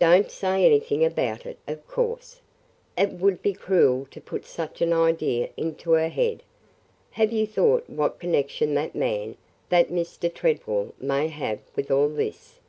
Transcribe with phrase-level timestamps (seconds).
[0.00, 2.40] "Don't say anything about it, of course.
[2.98, 6.42] It would be cruel to put such an idea into her head.
[7.12, 9.36] Have you thought what connection that man–
[9.68, 10.34] that Mr.
[10.34, 12.58] Tredwell may have with all this?"